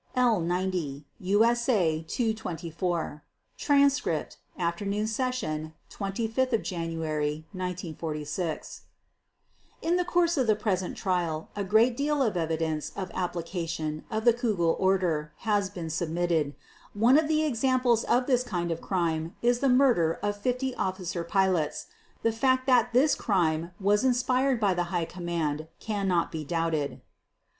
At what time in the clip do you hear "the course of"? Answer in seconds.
9.97-10.47